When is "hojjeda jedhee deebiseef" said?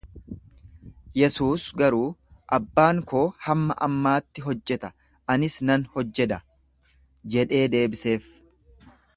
5.95-8.31